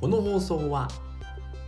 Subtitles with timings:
[0.00, 0.88] この放送は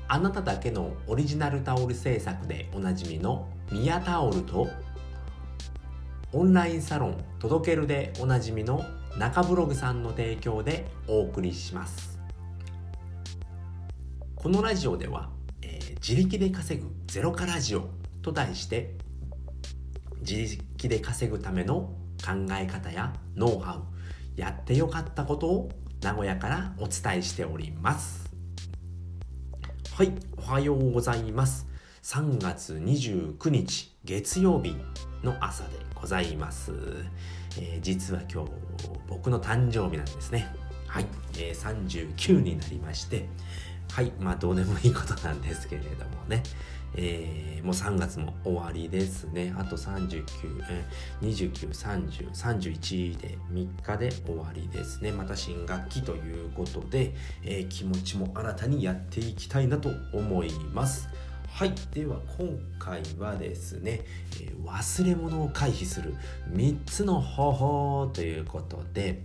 [0.06, 4.68] あなただけのオリジナルタオル制作でおなじみのミヤタオルと
[6.32, 8.84] オンラインサロン届けるでおなじみの
[9.16, 12.20] 中ブログさんの提供でお送りします。
[14.36, 15.30] このラジオでは、
[15.62, 17.88] えー自力で稼ぐゼロカラジオ
[18.22, 18.94] と題して
[20.20, 21.92] 自力で稼ぐための
[22.24, 23.82] 考え方やノウハ
[24.36, 25.70] ウやってよかったことを
[26.00, 28.27] 名古屋からお伝えしております。
[29.98, 31.66] はいおはようございます。
[32.04, 34.76] 3月29日月曜日
[35.24, 36.70] の朝でございます、
[37.58, 38.50] えー実は今日
[39.08, 40.54] 僕の誕生日なんですね。
[40.86, 41.06] はい、
[41.38, 43.28] えー39になりまして
[43.90, 46.44] はいまあどうでもいいことなんですけれどもね。
[46.96, 49.52] えーもう3月も終わりですね。
[49.58, 50.24] あと39、
[50.70, 51.50] えー、
[52.30, 55.12] 293031で3日で終わりですね。
[55.12, 61.08] また新学期ということで、えー気持ちも新たにやっていきたいなと思います。
[61.48, 61.74] はい。
[61.92, 64.02] では今回はですね、
[64.64, 66.14] 忘れ物を回避する
[66.52, 69.24] 3つの方法ということで、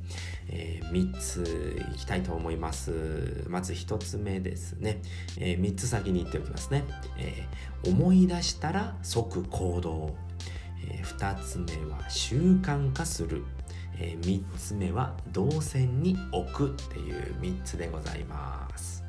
[0.49, 3.45] え3ついきたいと思います。
[3.47, 5.03] まず1つ目ですね、
[5.37, 6.85] え3つ先に言っておきますね、
[7.19, 7.47] え
[7.85, 10.15] 思い出したら即行動、
[10.89, 13.43] え2つ目は習慣化する、
[13.99, 19.02] え3つ目は動線に置くっていう3つでございます。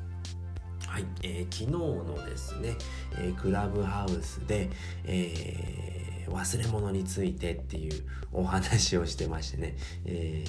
[0.95, 2.77] はい、えー昨日のですね、
[3.19, 4.70] えークラブハウスで、
[5.05, 10.45] えー忘れ物についてっていうお話をしてましてね、え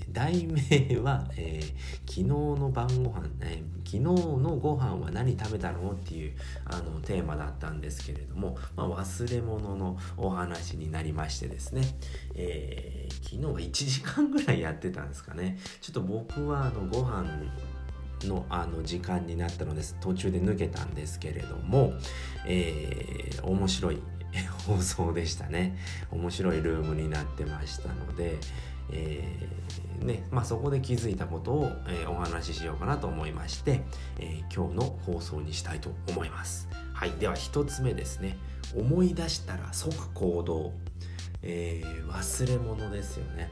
[0.00, 1.60] ー題名は、え
[2.00, 6.32] 昨日の晩ご飯、え昨日のご飯は何食べたのっていう
[6.64, 11.82] あのテーマだったんですけれども、まあ、忘れ物のお話になりましてですね、
[12.34, 15.58] え昨日は1時間ぐらいやってたんですかね。
[15.80, 17.24] ちょっと僕はあのご飯
[18.26, 19.96] のあの時間になったのです。
[20.00, 21.92] 途中で抜けたんですけれども、
[22.46, 23.98] えー面白い
[24.66, 25.76] 放送でしたね。
[26.10, 28.38] 面白いルームになってましたので、
[28.90, 33.82] えーねまあ、そこで気づいたことを、えーお話ししようかなと思いまして、
[34.18, 36.68] えー今日の放送にしたいと思います。
[36.92, 38.36] はいでは1つ目ですね。
[38.74, 40.72] 思い出したら即行動。
[41.46, 43.50] え忘れ物ですよね。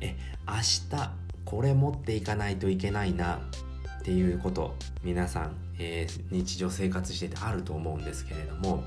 [0.00, 0.16] え
[0.46, 1.10] 明日
[1.44, 3.40] これ持っていかないといけないな。
[4.00, 8.84] っていうこと皆さん、えー日常生活しててあると思うんですけれども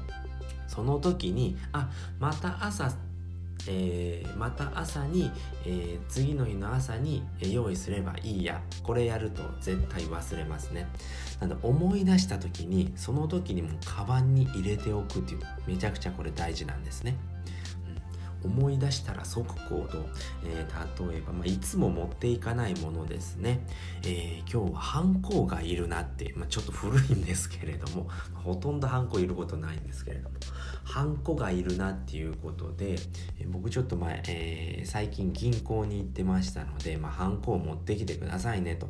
[0.68, 2.92] その時にあまた朝
[3.68, 5.32] えーまた朝に、
[5.66, 8.62] えー次の日の朝に用意すればいいや。
[8.84, 10.88] これやると絶対忘れますね。
[11.40, 17.16] なので思い出した時にその時にもカバンに入れておくっていうめちゃくちゃこれ大事なんですね。
[18.44, 20.06] 思い出したら即行動、
[20.46, 23.66] えー例えば、まあ、いつも持っていかないものですね、
[24.04, 30.36] えー今日はハンコがいるなって、まあ、ちょっと古いんですけれどもほとんどハンコいることないんですけれども
[30.84, 32.94] ハンコがいるなっていうことで、
[33.40, 38.88] えー僕ちょっと前、えー最近銀行に行ってましたので、まあ、ハンコを持ってきてくださいねと。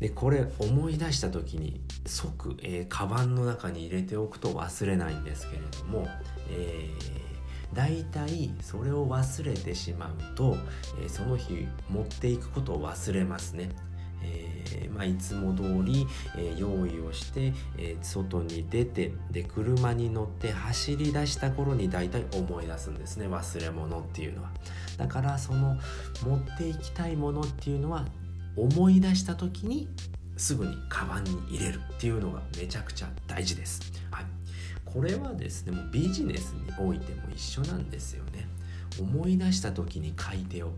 [0.00, 6.08] でこれ思い出した時に即、えー、カバンの中に入れておくと忘れないんですけれども、
[6.50, 7.31] えー
[7.74, 10.56] 大体それを忘れてしまうと、
[11.00, 13.70] えーその日持っていくことを忘れますね。
[14.24, 16.06] えーまあ、いつも通り、
[16.36, 23.26] えー用意をして、え外に出てで車に乗って走り出した頃に大体思い出すんですね。
[23.26, 24.50] 忘れ物っていうのは。
[24.96, 25.76] だからその
[26.24, 28.06] 持っていきたいものっていうのは
[28.56, 29.88] 思い出した時に
[30.36, 33.80] すぐにカバンに入れるっていうのがめちゃくちゃ大事です、
[34.10, 34.24] はい、
[34.92, 38.46] これはですねもうビジネスにおいても一緒なんですよね。
[39.00, 40.72] 思い出した時に書いておく、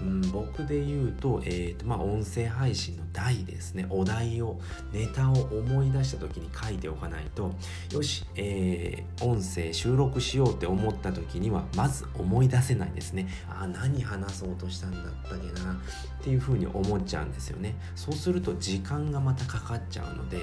[0.00, 3.86] うん、僕で言うと,、えーとまあ、音声配信の題ですね。
[3.90, 4.60] お題を
[4.92, 7.54] ネタを思い出した時に書いておかないと
[7.92, 13.28] よし、えー音声収録しようって思った時にはまず思い出せないですね。
[13.48, 15.76] あ何話そうとしたんだったっけなっ
[16.22, 17.74] ていうふうに思っちゃうんですよね。
[17.96, 20.38] そうすると時間がまたかかっちゃうので、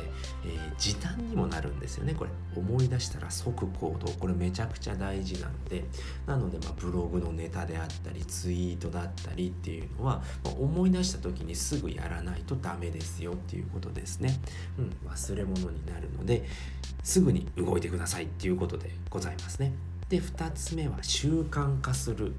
[0.45, 2.29] えー時短にもなるんですよねこれ。
[2.55, 4.11] 思い出したら即行動。
[4.13, 5.85] これめちゃくちゃ大事なので。
[6.27, 14.39] なので、まあ、ブログのネタであったりツイートだったりっていうのは、ま思い出した時にすぐやらないとダメですよっていうことですね、
[14.77, 16.45] うん、忘れ物になるので
[17.03, 19.73] すぐに動いてくださいっていうことでございますね。
[20.09, 22.33] で2つ目は習慣化する。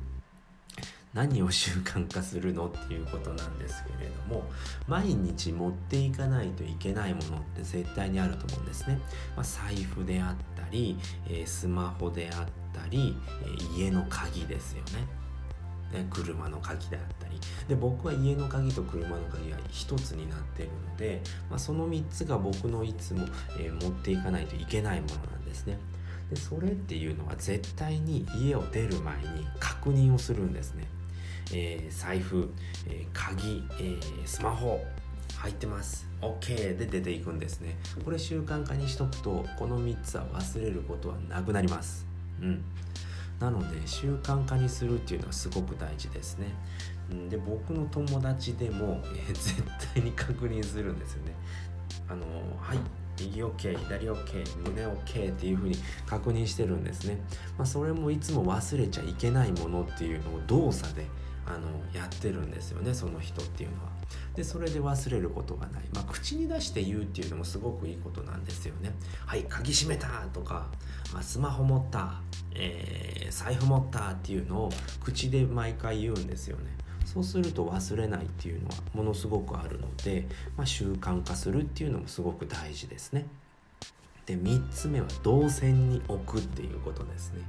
[1.16, 4.44] 何を習慣化するのっていうことなんですけれども
[4.86, 9.00] 毎日持っていかないといけないものって絶対にあると思うんですね、
[9.34, 12.46] まあ、財布であったり、えースマホであったり、
[12.90, 15.06] えー家の鍵ですよね。
[15.92, 17.38] ね、車の鍵であったり。
[17.68, 23.26] で僕は家の鍵と車の鍵が一つになっているので、まあ、その3つが僕のいつも、
[23.58, 25.78] え、持っていかないといけないものなんですね。
[26.30, 30.88] でそれっていうのは絶対に家を出る前に確認をするんですね、
[31.52, 32.50] えー、財布、
[32.88, 34.80] えー、鍵、えー、スマホ
[35.38, 36.08] 入ってます。
[36.20, 37.78] OK で出ていくんですね。
[38.04, 42.06] これ習慣化にしとくとこの3つは忘れることはなくなります。
[42.42, 42.62] うん。
[43.40, 46.46] なので習慣化にするっていうのはすごく大事ですね。
[47.28, 49.62] で僕の友達でも、えー、 絶
[49.94, 51.34] 対に確認するんですよね。
[52.08, 52.22] あの
[52.60, 52.78] はい
[53.18, 57.18] 右 OK 左 OK 胸 OK っていう風に確認してるんですね、
[57.56, 61.06] まあ、それもいつも忘れちゃいけないものっていうのを動作で
[61.46, 63.96] あのやってるんですよねその人っていうのは。
[64.34, 68.92] でそれで忘れることがない、まあ、口に出して言うっていうのもすごくいいことなんですよね。
[69.24, 70.68] はい鍵閉めたとか
[71.14, 72.20] あスマホ持った、
[72.54, 74.70] えー、財布持ったっていうのを
[75.02, 76.76] 口で毎回言うんですよね。
[77.04, 80.26] そうすると忘れないっていうのはものすごくあるので、
[80.56, 83.26] まあ、習慣化するっていうのもすごく大事ですね。
[84.26, 87.42] で3つ目は動線に置くっていうことですね、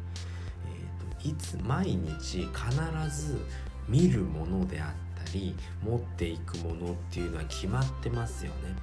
[0.68, 3.40] えーと、いつ毎日必ず
[3.88, 8.76] 見るものであったり持っていくものっていうのは決まってますよね。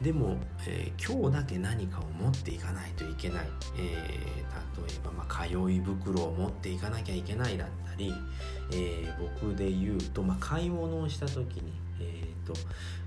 [0.00, 0.36] でも、
[0.66, 3.46] えー、今日だけ何かを持っていかないといけない、
[3.78, 8.12] えー、例えば、まあ、通い袋を持っていかなきゃいけないだったり、
[8.72, 12.54] えー、僕で言うと、まあ、買い物をした時に、えーと、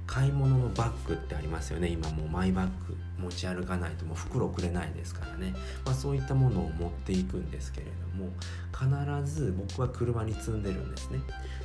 [0.10, 1.88] 買い物のバッグってありますよね。
[1.88, 5.54] 今もうマイバッグ持ち歩かないともう袋くれないですからね、
[5.86, 8.32] まあ、そういったものを持っていくんですけれども
[8.74, 11.20] 必ず僕は車に積んでるんですね。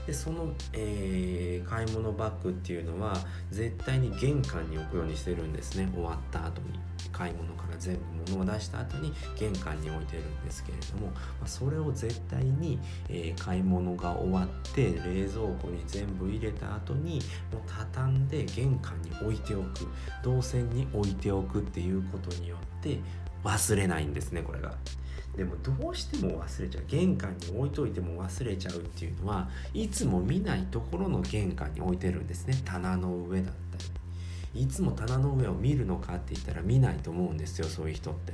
[0.07, 3.17] でその、えー、買い物バッグっていうのは
[3.51, 5.89] 絶対に玄関に置くようにしてるんですね。
[5.95, 6.79] 終わった後に。
[7.17, 7.97] 買い物から全
[8.27, 11.13] 部物を出した後に玄関に置いてるんですけれども、ま
[11.45, 12.79] あ、それを絶対に、
[13.09, 17.21] えー、買い物が終わって冷蔵庫に全部入れた後に
[17.53, 19.87] もう畳んで玄関に置いておく。
[20.23, 22.99] 動線に置いておくっていうことによって
[23.45, 24.75] 忘れないんですねこれが。
[25.37, 26.85] でもどうしても忘れちゃう。
[26.87, 32.55] 玄関に置いといても忘れちゃうっていうのはいつも見ないところの玄関に置いてるんですね。
[32.65, 33.64] 棚の上だった
[34.55, 38.33] いつも棚の上を見るのかって言ったら見ないと思うんですよそういう人って。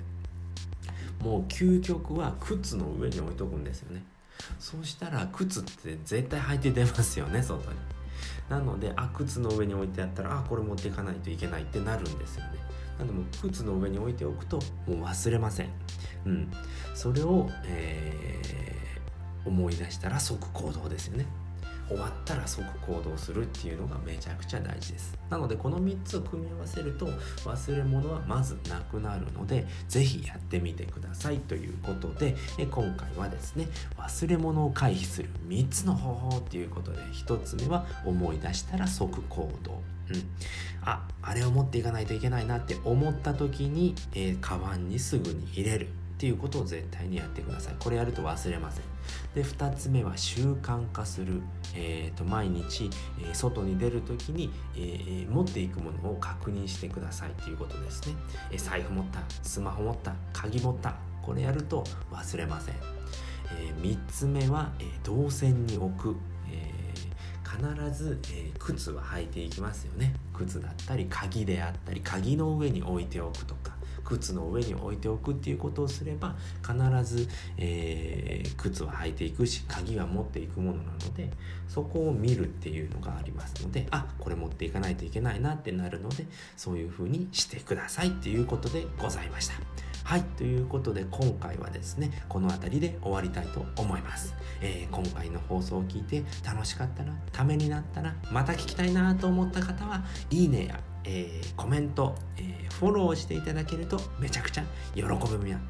[1.22, 4.02] もう究極は靴の上に置いとくんですよね。
[4.58, 7.78] そうしたら靴って絶対履いて出ますよね外に。
[8.48, 12.52] なのであ靴の上に置いてあったらあこれ持っていかないといけないってなるんですよね。
[12.98, 15.68] なのでも靴の上に置いておくともう忘れません。
[16.26, 16.50] うん、
[16.94, 21.26] それを、えー、思い出したら即行動ですよね。
[21.90, 25.18] 終わったら即行動するっていうのがめちゃくちゃ大事です。
[25.28, 27.06] なのでこの3つを組み合わせると
[27.44, 33.66] 忘れ物はまずなくなるので是非やってみてくださいということで今回はですね
[33.96, 39.82] 忘れ物を回避する3つの方法っていうことで1つ目は思い出したら即行動。
[40.10, 40.24] うん、
[40.82, 45.88] ああれを持っていかないといけないなって思った時に、えー、カバンにすぐに入れる。
[46.20, 47.74] っていうことを絶対にやってください。
[47.78, 48.84] これやると忘れません。
[49.34, 51.40] で2つ目は習慣化する、
[51.74, 58.16] えーと、毎日、えー、外に出る時に、えー、持っていくものを確認してくださいっていうことですね、
[58.50, 60.94] えー、財布持ったスマホ持った鍵持った。
[61.22, 66.16] これやると忘れません、え3つ目は、え動線に置く、
[66.50, 66.70] え
[67.44, 70.14] 必ず、え靴は履いていきますよね。
[70.34, 73.69] 靴だったり鍵であったり鍵の上に置いておくとか。
[74.18, 76.74] 靴の上に置いておくっていうことをすれば必
[77.04, 81.30] ず、えー、靴は履いていくし鍵は持っていくものなので
[81.68, 86.26] そこを見るっていうのがありますのであこれ持っていかないといけないなってなるので
[86.56, 89.54] そういうふうにしてくださいっていうことでございました。
[90.02, 94.34] はい、ということで今回はですね、この辺りで終わりたいと思います。
[94.60, 104.64] えー、今回の放送を聞いて楽しかったな、ためになったな、また聞きたいなと思った方は、いいねやえー、コメント、えー、フォローしていただけるとめちゃくちゃ
[104.94, 105.08] 喜び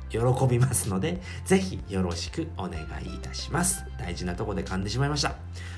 [0.09, 3.85] 喜びますのでぜひよろしくお願いいたします。
[3.99, 5.35] 大事なとこで噛んでしまいました。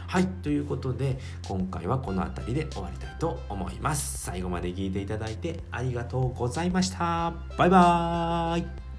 [0.06, 4.18] はいということで今回はこの辺りで終わりたいと思います。
[4.24, 7.32] 最後まで聞いていただいてありがとうございました。
[7.56, 8.91] バイバーイ。